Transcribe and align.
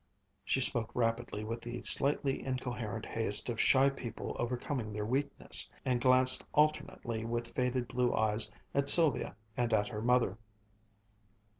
She 0.43 0.61
spoke 0.61 0.89
rapidly 0.95 1.43
with 1.43 1.61
the 1.61 1.83
slightly 1.83 2.43
incoherent 2.43 3.05
haste 3.05 3.49
of 3.51 3.61
shy 3.61 3.91
people 3.91 4.35
overcoming 4.39 4.91
their 4.93 5.05
weakness, 5.05 5.69
and 5.85 6.01
glanced 6.01 6.43
alternately, 6.55 7.23
with 7.23 7.53
faded 7.53 7.87
blue 7.87 8.11
eyes, 8.11 8.49
at 8.73 8.89
Sylvia 8.89 9.35
and 9.55 9.71
at 9.75 9.89
her 9.89 10.01
mother. 10.01 10.39